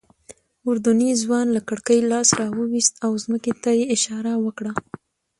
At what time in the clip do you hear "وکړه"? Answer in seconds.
4.45-4.71